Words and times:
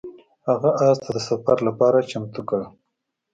هغه 0.47 0.69
اس 0.87 0.97
ته 1.03 1.09
د 1.15 1.17
سفر 1.27 1.57
لپاره 1.67 2.07
چمتو 2.09 2.41
کړ. 2.49 2.61